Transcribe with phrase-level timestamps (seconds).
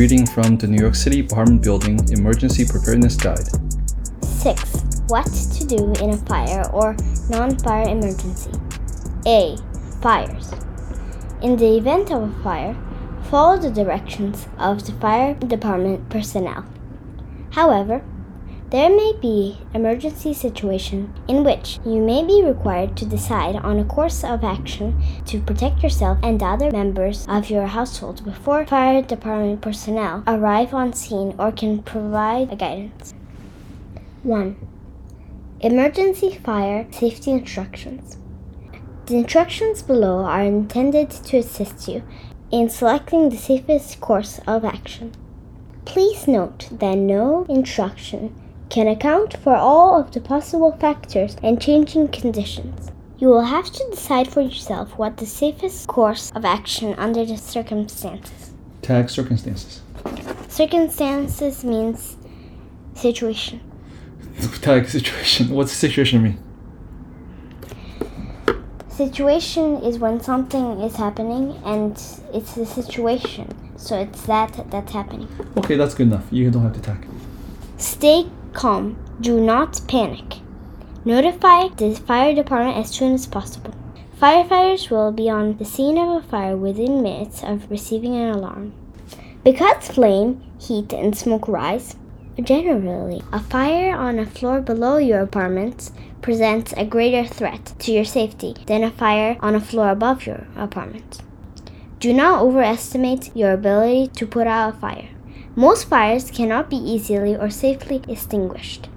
[0.00, 3.50] Reading from the New York City Apartment Building Emergency Preparedness Guide.
[4.24, 4.84] 6.
[5.08, 6.96] What to do in a fire or
[7.28, 8.50] non fire emergency.
[9.26, 9.58] A.
[10.00, 10.52] Fires.
[11.42, 12.74] In the event of a fire,
[13.24, 16.64] follow the directions of the fire department personnel.
[17.50, 18.02] However,
[18.70, 23.84] there may be emergency situation in which you may be required to decide on a
[23.84, 24.94] course of action
[25.26, 30.92] to protect yourself and other members of your household before fire department personnel arrive on
[30.92, 33.12] scene or can provide guidance.
[34.22, 34.56] 1.
[35.62, 38.18] Emergency fire safety instructions.
[39.06, 42.04] The instructions below are intended to assist you
[42.52, 45.12] in selecting the safest course of action.
[45.84, 48.32] Please note that no instruction
[48.70, 52.90] can account for all of the possible factors and changing conditions.
[53.18, 57.36] You will have to decide for yourself what the safest course of action under the
[57.36, 58.52] circumstances.
[58.80, 59.82] Tag circumstances.
[60.48, 62.16] Circumstances means
[62.94, 63.60] situation.
[64.62, 65.50] Tag situation.
[65.50, 66.38] What's situation mean?
[68.88, 71.92] Situation is when something is happening and
[72.32, 73.48] it's the situation.
[73.76, 75.28] So it's that that's happening.
[75.56, 76.26] Okay, that's good enough.
[76.30, 77.06] You don't have to tag.
[77.78, 78.96] Stay calm.
[79.20, 80.38] Do not panic.
[81.04, 83.74] Notify the fire department as soon as possible.
[84.20, 88.74] Firefighters will be on the scene of a fire within minutes of receiving an alarm.
[89.42, 91.96] Because flame, heat, and smoke rise,
[92.42, 98.04] generally, a fire on a floor below your apartment presents a greater threat to your
[98.04, 101.22] safety than a fire on a floor above your apartment.
[101.98, 105.08] Do not overestimate your ability to put out a fire.
[105.56, 108.88] Most fires cannot be easily or safely extinguished.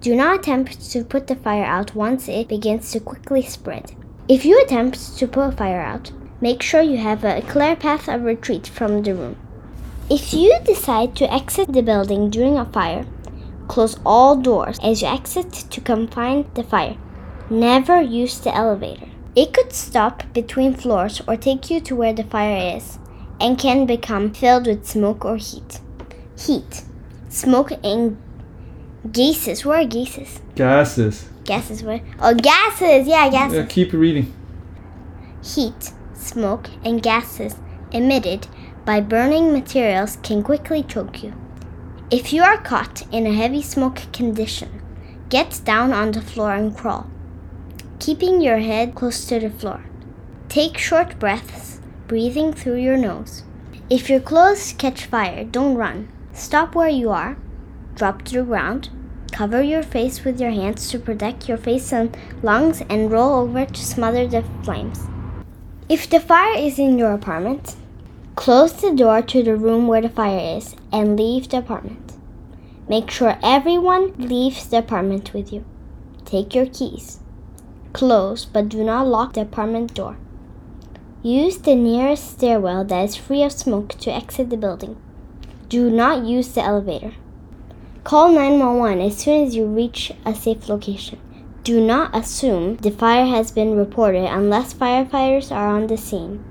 [0.00, 3.92] Do not attempt to put the fire out once it begins to quickly spread.
[4.26, 8.08] If you attempt to put a fire out, make sure you have a clear path
[8.08, 9.36] of retreat from the room.
[10.08, 13.04] If you decide to exit the building during a fire,
[13.68, 16.96] close all doors as you exit to confine the fire.
[17.50, 19.08] Never use the elevator.
[19.36, 22.98] It could stop between floors or take you to where the fire is
[23.38, 25.80] and can become filled with smoke or heat.
[26.38, 26.82] Heat,
[27.28, 28.16] smoke, and
[29.10, 29.64] gases.
[29.64, 30.40] Where are gases?
[30.54, 31.28] Gases.
[31.44, 32.00] Gases, where?
[32.20, 33.08] Oh, gases!
[33.08, 33.58] Yeah, gases.
[33.58, 34.32] Yeah, keep reading.
[35.42, 37.56] Heat, smoke, and gases
[37.90, 38.46] emitted
[38.84, 41.34] by burning materials can quickly choke you.
[42.10, 44.80] If you are caught in a heavy smoke condition,
[45.30, 47.08] get down on the floor and crawl,
[47.98, 49.84] keeping your head close to the floor.
[50.48, 53.42] Take short breaths, breathing through your nose.
[53.90, 56.08] If your clothes catch fire, don't run.
[56.38, 57.36] Stop where you are,
[57.96, 58.90] drop to the ground,
[59.32, 63.66] cover your face with your hands to protect your face and lungs, and roll over
[63.66, 65.00] to smother the flames.
[65.88, 67.74] If the fire is in your apartment,
[68.36, 72.12] close the door to the room where the fire is and leave the apartment.
[72.88, 75.64] Make sure everyone leaves the apartment with you.
[76.24, 77.18] Take your keys.
[77.92, 80.16] Close but do not lock the apartment door.
[81.20, 84.96] Use the nearest stairwell that is free of smoke to exit the building.
[85.68, 87.12] Do not use the elevator.
[88.02, 91.18] Call 911 as soon as you reach a safe location.
[91.62, 96.42] Do not assume the fire has been reported unless firefighters are on the scene.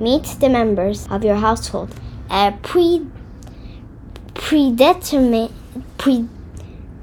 [0.00, 1.94] Meet the members of your household
[2.30, 3.06] at a pre,
[4.32, 5.52] predetermined,
[5.98, 6.26] pre,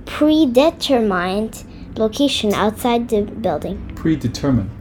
[0.06, 1.64] predetermined
[1.96, 3.92] location outside the building.
[3.94, 4.72] Predetermined.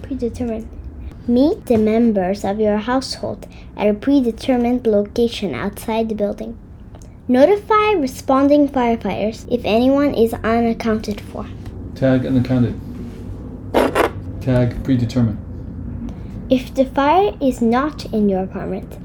[0.00, 0.75] Predetermined.
[1.28, 6.56] Meet the members of your household at a predetermined location outside the building.
[7.26, 11.44] Notify responding firefighters if anyone is unaccounted for.
[11.96, 12.80] Tag unaccounted.
[14.40, 15.38] Tag predetermined.
[16.48, 18.96] If the fire is not in your apartment,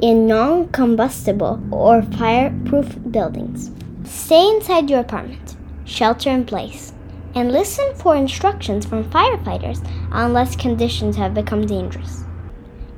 [0.00, 3.72] in non combustible or fireproof buildings,
[4.04, 6.92] stay inside your apartment, shelter in place,
[7.36, 12.24] and listen for instructions from firefighters unless conditions have become dangerous.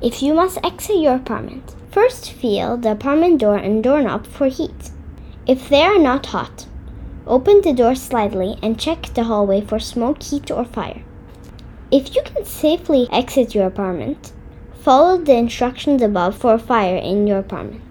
[0.01, 4.91] If you must exit your apartment, first feel the apartment door and doorknob for heat.
[5.45, 6.67] If they are not hot,
[7.27, 11.03] open the door slightly and check the hallway for smoke, heat, or fire.
[11.91, 14.31] If you can safely exit your apartment,
[14.79, 17.83] follow the instructions above for a fire in your apartment.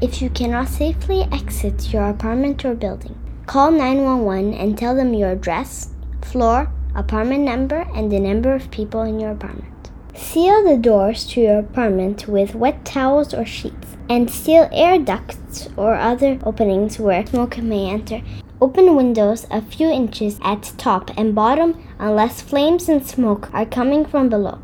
[0.00, 5.30] If you cannot safely exit your apartment or building, call 911 and tell them your
[5.30, 5.90] address,
[6.22, 9.90] floor, apartment number, and the number of people in your apartment.
[10.14, 15.68] Seal the doors to your apartment with wet towels or sheets, and seal air ducts
[15.76, 18.22] or other openings where smoke may enter.
[18.60, 24.04] Open windows a few inches at top and bottom unless flames and smoke are coming
[24.04, 24.60] from below.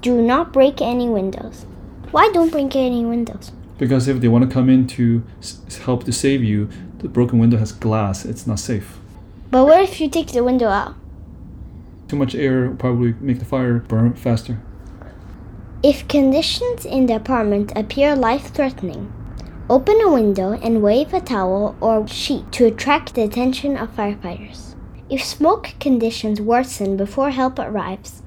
[0.00, 1.66] Do not break any windows.
[2.10, 3.52] Why don't break any windows?
[3.78, 7.38] Because if they want to come in to s- help to save you, the broken
[7.38, 8.24] window has glass.
[8.24, 8.98] It's not safe.
[9.50, 10.94] But what if you take the window out?
[12.08, 14.58] Too much air will probably make the fire burn faster.
[15.82, 19.12] If conditions in the apartment appear life threatening,
[19.70, 24.74] open a window and wave a towel or sheet to attract the attention of firefighters.
[25.08, 28.22] If smoke conditions worsen before help arrives,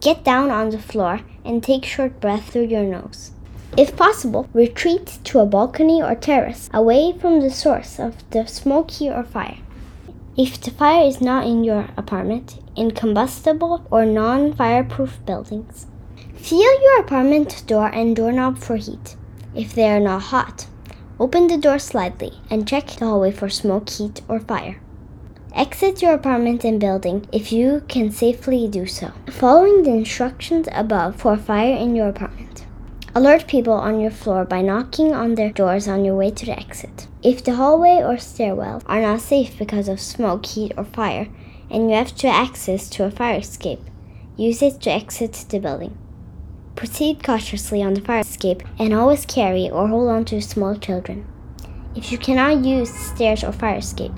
[0.00, 3.32] get down on the floor and take short breaths through your nose.
[3.74, 9.00] If possible, retreat to a balcony or terrace away from the source of the smoke
[9.00, 9.56] or fire.
[10.36, 15.86] If the fire is not in your apartment, in combustible or non fireproof buildings,
[16.34, 19.16] feel your apartment door and doorknob for heat.
[19.54, 20.66] If they are not hot,
[21.18, 24.82] open the door slightly and check the hallway for smoke, heat, or fire.
[25.54, 31.16] Exit your apartment and building if you can safely do so, following the instructions above
[31.16, 32.66] for fire in your apartment.
[33.14, 36.58] Alert people on your floor by knocking on their doors on your way to the
[36.58, 37.08] exit.
[37.22, 41.28] If the hallway or stairwell are not safe because of smoke, heat, or fire,
[41.70, 43.80] and you have to access to a fire escape,
[44.38, 45.98] use it to exit the building.
[46.74, 51.26] Proceed cautiously on the fire escape and always carry or hold on to small children.
[51.94, 54.16] If you cannot use stairs or fire escape,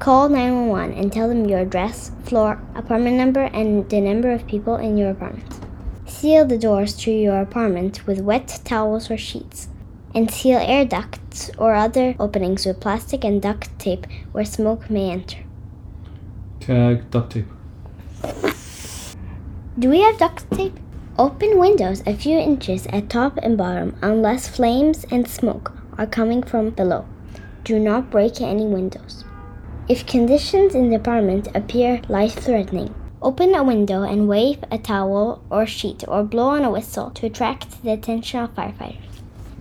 [0.00, 4.76] call 911 and tell them your address, floor, apartment number, and the number of people
[4.76, 5.57] in your apartment.
[6.18, 9.68] Seal the doors to your apartment with wet towels or sheets,
[10.12, 15.12] and seal air ducts or other openings with plastic and duct tape where smoke may
[15.12, 15.44] enter.
[16.58, 17.46] Tag duct tape.
[19.78, 20.76] Do we have duct tape?
[21.20, 26.42] Open windows a few inches at top and bottom unless flames and smoke are coming
[26.42, 27.06] from below.
[27.62, 29.24] Do not break any windows.
[29.88, 35.42] If conditions in the apartment appear life threatening, open a window and wave a towel
[35.50, 39.02] or sheet or blow on a whistle to attract the attention of firefighters.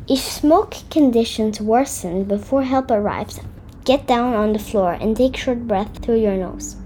[0.07, 3.39] If smoke conditions worsen before help arrives,
[3.83, 6.77] get down on the floor and take short breaths through your nose.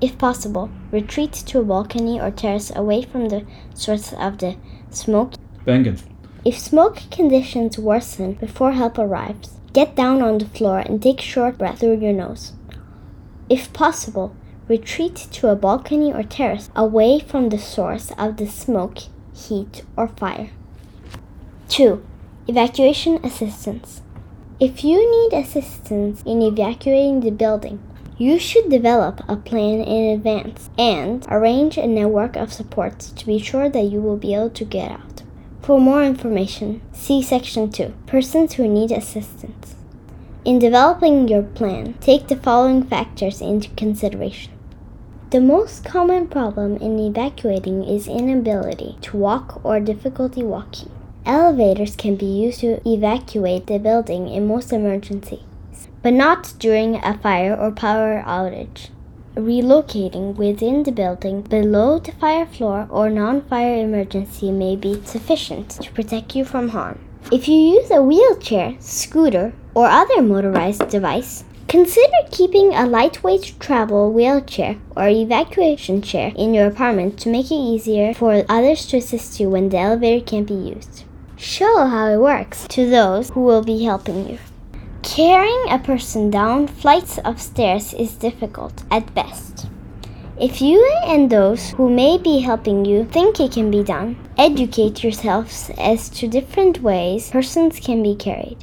[0.00, 3.44] If possible, retreat to a balcony or terrace away from the
[3.74, 4.56] source of the
[4.90, 5.34] smoke.
[5.64, 5.98] Bangin.
[6.44, 11.58] If smoke conditions worsen before help arrives, get down on the floor and take short
[11.58, 12.52] breaths through your nose.
[13.48, 14.34] If possible,
[14.68, 18.98] retreat to a balcony or terrace away from the source of the smoke,
[19.34, 20.50] heat, or fire.
[21.68, 22.04] 2.
[22.48, 24.02] Evacuation assistance.
[24.58, 27.80] If you need assistance in evacuating the building,
[28.18, 33.38] you should develop a plan in advance and arrange a network of support to be
[33.38, 35.22] sure that you will be able to get out.
[35.60, 39.74] For more information, see Section 2 Persons who need assistance.
[40.44, 44.55] In developing your plan, take the following factors into consideration.
[45.30, 50.88] The most common problem in evacuating is inability to walk or difficulty walking.
[51.24, 55.40] Elevators can be used to evacuate the building in most emergencies,
[56.00, 58.90] but not during a fire or power outage.
[59.34, 65.70] Relocating within the building below the fire floor or non fire emergency may be sufficient
[65.70, 67.00] to protect you from harm.
[67.32, 74.12] If you use a wheelchair, scooter, or other motorized device, consider keeping a lightweight travel
[74.12, 79.40] wheelchair or evacuation chair in your apartment to make it easier for others to assist
[79.40, 81.04] you when the elevator can't be used.
[81.36, 84.38] Show how it works to those who will be helping you.
[85.02, 89.66] Carrying a person down flights of stairs is difficult at best.
[90.38, 95.02] If you and those who may be helping you think it can be done, educate
[95.02, 98.58] yourselves as to different ways persons can be carried.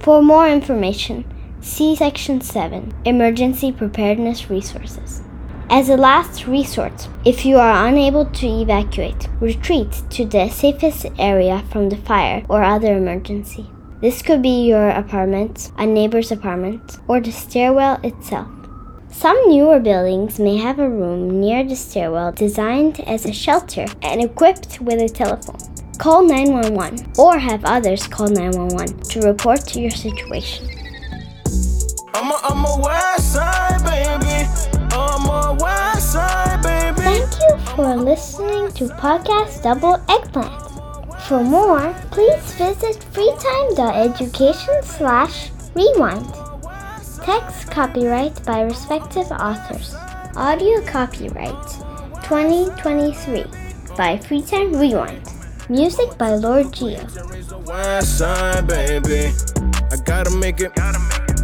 [0.00, 1.24] For more information,
[1.66, 5.22] see Section 7 Emergency Preparedness Resources.
[5.68, 11.64] As a last resort, if you are unable to evacuate, retreat to the safest area
[11.72, 13.68] from the fire or other emergency.
[14.00, 18.48] This could be your apartment, a neighbor's apartment, or the stairwell itself.
[19.10, 24.22] Some newer buildings may have a room near the stairwell designed as a shelter and
[24.22, 25.58] equipped with a telephone.
[25.98, 30.85] Call 911 or have others call 911 to report your situation.
[32.16, 34.48] I'm a, I'm a west side baby.
[34.90, 37.02] I'm a west side baby.
[37.02, 40.62] Thank you for listening to Podcast Double Eggplant.
[41.28, 46.32] For more, please visit freetime.education slash rewind.
[47.22, 49.94] Text copyright by respective authors.
[50.36, 51.68] Audio copyright
[52.24, 53.44] 2023
[53.94, 55.20] by Freetime Rewind.
[55.68, 57.06] Music by Lord Geo.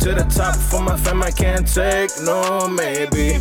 [0.02, 1.22] To the top for my fam.
[1.22, 3.38] I can't take no maybe.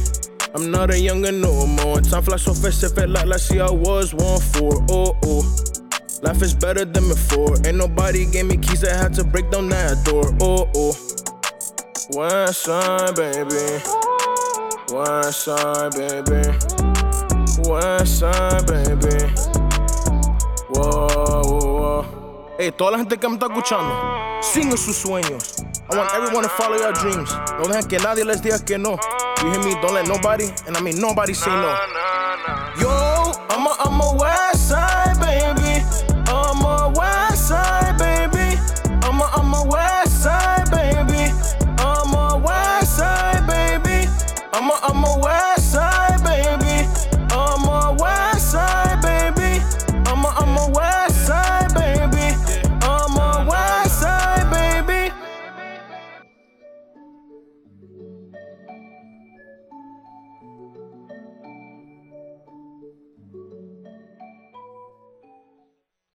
[0.53, 2.01] I'm not a younger no more.
[2.01, 4.86] Time flies so fast, it felt like last year I was one for.
[4.89, 5.56] Oh oh.
[6.22, 7.56] Life is better than before.
[7.65, 10.36] Ain't nobody gave me keys, I had to break down that door.
[10.39, 10.94] Oh, oh.
[12.13, 13.82] West side, baby.
[14.94, 16.46] West side, baby.
[17.68, 19.34] West side, baby.
[20.70, 22.56] Whoa, whoa, whoa.
[22.60, 25.71] Hey, toda la gente que me está escuchando, sigan sus sueños.
[25.92, 27.30] I want everyone to follow your dreams.
[27.60, 28.98] No dejen que nadie les diga que no.
[29.44, 29.74] You hear me?
[29.82, 32.00] Don't let nobody, and I mean nobody say no.